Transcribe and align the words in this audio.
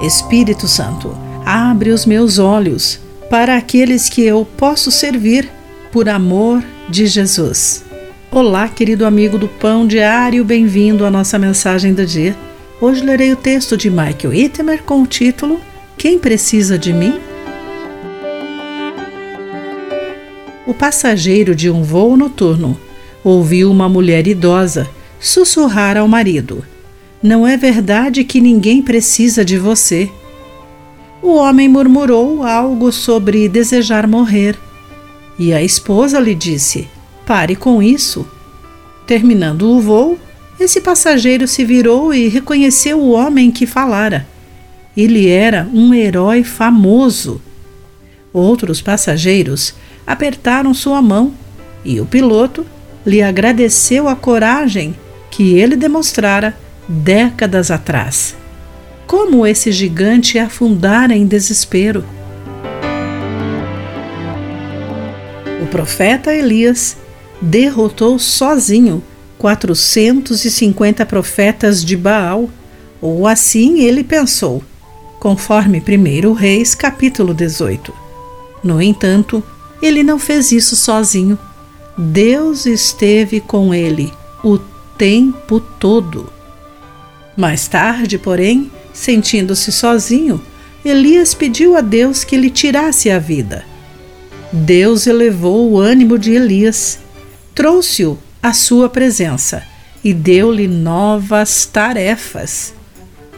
Espírito 0.00 0.66
Santo, 0.66 1.14
abre 1.44 1.90
os 1.90 2.06
meus 2.06 2.38
olhos 2.38 2.98
para 3.28 3.56
aqueles 3.56 4.08
que 4.08 4.22
eu 4.22 4.46
posso 4.56 4.90
servir 4.90 5.50
por 5.92 6.08
amor 6.08 6.64
de 6.88 7.06
Jesus. 7.06 7.84
Olá, 8.30 8.66
querido 8.66 9.04
amigo 9.04 9.36
do 9.36 9.46
Pão 9.46 9.86
Diário, 9.86 10.42
bem-vindo 10.42 11.04
à 11.04 11.10
nossa 11.10 11.38
mensagem 11.38 11.92
do 11.92 12.06
dia. 12.06 12.34
Hoje 12.80 13.04
lerei 13.04 13.30
o 13.30 13.36
texto 13.36 13.76
de 13.76 13.90
Michael 13.90 14.32
Ittemer 14.32 14.82
com 14.84 15.02
o 15.02 15.06
título 15.06 15.60
Quem 15.98 16.18
precisa 16.18 16.78
de 16.78 16.94
mim? 16.94 17.20
O 20.66 20.72
passageiro 20.72 21.54
de 21.54 21.68
um 21.68 21.82
voo 21.82 22.16
noturno 22.16 22.80
ouviu 23.22 23.70
uma 23.70 23.88
mulher 23.88 24.26
idosa 24.26 24.88
sussurrar 25.20 25.98
ao 25.98 26.08
marido: 26.08 26.64
Não 27.22 27.46
é 27.46 27.54
verdade 27.54 28.24
que 28.24 28.40
ninguém 28.40 28.80
precisa 28.80 29.44
de 29.44 29.58
você. 29.58 30.10
O 31.20 31.34
homem 31.34 31.68
murmurou 31.68 32.42
algo 32.42 32.90
sobre 32.90 33.46
desejar 33.46 34.06
morrer. 34.06 34.58
E 35.38 35.52
a 35.52 35.62
esposa 35.62 36.18
lhe 36.18 36.34
disse: 36.34 36.88
Pare 37.26 37.54
com 37.54 37.82
isso. 37.82 38.26
Terminando 39.06 39.70
o 39.70 39.80
voo, 39.80 40.18
esse 40.58 40.80
passageiro 40.80 41.46
se 41.46 41.62
virou 41.62 42.14
e 42.14 42.28
reconheceu 42.28 42.98
o 42.98 43.10
homem 43.10 43.50
que 43.50 43.66
falara. 43.66 44.26
Ele 44.96 45.28
era 45.28 45.68
um 45.74 45.92
herói 45.92 46.42
famoso. 46.42 47.40
Outros 48.32 48.80
passageiros 48.80 49.74
apertaram 50.06 50.72
sua 50.72 51.02
mão 51.02 51.34
e 51.84 52.00
o 52.00 52.06
piloto 52.06 52.64
lhe 53.04 53.22
agradeceu 53.22 54.08
a 54.08 54.16
coragem 54.16 54.94
que 55.30 55.54
ele 55.54 55.76
demonstrara 55.76 56.56
décadas 56.90 57.70
atrás. 57.70 58.34
Como 59.06 59.46
esse 59.46 59.70
gigante 59.70 60.40
afundara 60.40 61.14
em 61.14 61.24
desespero. 61.24 62.04
O 65.62 65.66
profeta 65.66 66.34
Elias 66.34 66.96
derrotou 67.40 68.18
sozinho 68.18 69.02
450 69.38 71.06
profetas 71.06 71.84
de 71.84 71.96
Baal, 71.96 72.50
ou 73.00 73.26
assim 73.26 73.80
ele 73.80 74.02
pensou, 74.02 74.62
conforme 75.20 75.80
1 75.80 76.32
Reis, 76.32 76.74
capítulo 76.74 77.32
18. 77.32 77.94
No 78.64 78.82
entanto, 78.82 79.42
ele 79.80 80.02
não 80.02 80.18
fez 80.18 80.50
isso 80.50 80.76
sozinho. 80.76 81.38
Deus 81.96 82.66
esteve 82.66 83.40
com 83.40 83.72
ele 83.72 84.12
o 84.44 84.58
tempo 84.98 85.60
todo. 85.60 86.39
Mais 87.36 87.68
tarde, 87.68 88.18
porém, 88.18 88.70
sentindo-se 88.92 89.70
sozinho, 89.72 90.42
Elias 90.84 91.34
pediu 91.34 91.76
a 91.76 91.80
Deus 91.80 92.24
que 92.24 92.36
lhe 92.36 92.50
tirasse 92.50 93.10
a 93.10 93.18
vida. 93.18 93.64
Deus 94.52 95.06
elevou 95.06 95.70
o 95.70 95.78
ânimo 95.78 96.18
de 96.18 96.32
Elias, 96.32 96.98
trouxe-o 97.54 98.18
à 98.42 98.52
sua 98.52 98.88
presença 98.88 99.62
e 100.02 100.12
deu-lhe 100.12 100.66
novas 100.66 101.66
tarefas. 101.66 102.74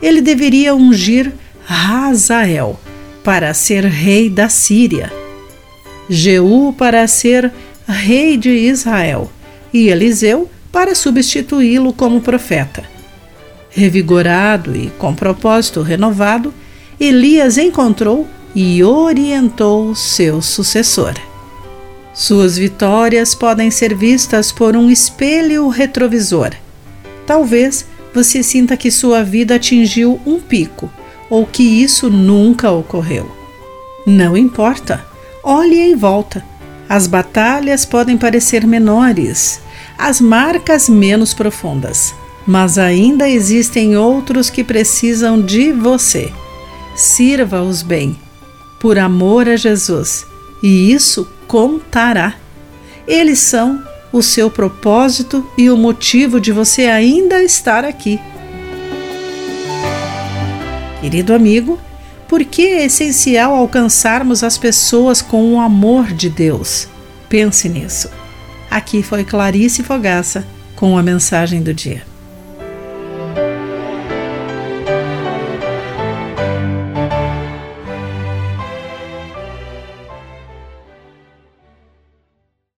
Ele 0.00 0.20
deveria 0.20 0.74
ungir 0.74 1.32
Razael 1.64 2.78
para 3.22 3.52
ser 3.54 3.84
rei 3.84 4.30
da 4.30 4.48
Síria, 4.48 5.12
Jeú 6.08 6.74
para 6.76 7.06
ser 7.06 7.50
rei 7.86 8.36
de 8.36 8.50
Israel 8.50 9.30
e 9.72 9.88
Eliseu 9.88 10.50
para 10.70 10.94
substituí-lo 10.94 11.92
como 11.92 12.20
profeta. 12.20 12.93
Revigorado 13.74 14.76
e 14.76 14.90
com 14.98 15.14
propósito 15.14 15.82
renovado, 15.82 16.54
Elias 16.98 17.58
encontrou 17.58 18.26
e 18.54 18.82
orientou 18.84 19.94
seu 19.94 20.40
sucessor. 20.40 21.14
Suas 22.12 22.56
vitórias 22.56 23.34
podem 23.34 23.70
ser 23.70 23.94
vistas 23.94 24.52
por 24.52 24.76
um 24.76 24.88
espelho 24.88 25.68
retrovisor. 25.68 26.52
Talvez 27.26 27.84
você 28.14 28.42
sinta 28.42 28.76
que 28.76 28.90
sua 28.90 29.24
vida 29.24 29.56
atingiu 29.56 30.20
um 30.24 30.38
pico 30.38 30.88
ou 31.28 31.44
que 31.44 31.62
isso 31.62 32.08
nunca 32.08 32.70
ocorreu. 32.70 33.28
Não 34.06 34.36
importa, 34.36 35.04
olhe 35.42 35.80
em 35.80 35.96
volta 35.96 36.44
as 36.88 37.06
batalhas 37.06 37.84
podem 37.84 38.16
parecer 38.16 38.66
menores, 38.66 39.60
as 39.96 40.20
marcas 40.20 40.88
menos 40.88 41.32
profundas, 41.32 42.14
mas 42.46 42.78
ainda 42.78 43.28
existem 43.28 43.96
outros 43.96 44.50
que 44.50 44.62
precisam 44.62 45.40
de 45.40 45.72
você. 45.72 46.32
Sirva-os 46.94 47.82
bem, 47.82 48.16
por 48.78 48.98
amor 48.98 49.48
a 49.48 49.56
Jesus, 49.56 50.26
e 50.62 50.92
isso 50.92 51.28
contará. 51.48 52.34
Eles 53.06 53.38
são 53.38 53.82
o 54.12 54.22
seu 54.22 54.48
propósito 54.48 55.44
e 55.58 55.68
o 55.70 55.76
motivo 55.76 56.40
de 56.40 56.52
você 56.52 56.86
ainda 56.86 57.42
estar 57.42 57.84
aqui. 57.84 58.20
Querido 61.00 61.34
amigo, 61.34 61.78
por 62.28 62.44
que 62.44 62.62
é 62.62 62.84
essencial 62.84 63.54
alcançarmos 63.54 64.42
as 64.42 64.56
pessoas 64.56 65.20
com 65.20 65.54
o 65.54 65.60
amor 65.60 66.12
de 66.12 66.30
Deus? 66.30 66.88
Pense 67.28 67.68
nisso. 67.68 68.08
Aqui 68.70 69.02
foi 69.02 69.24
Clarice 69.24 69.82
Fogaça 69.82 70.46
com 70.76 70.96
a 70.96 71.02
mensagem 71.02 71.62
do 71.62 71.74
dia. 71.74 72.13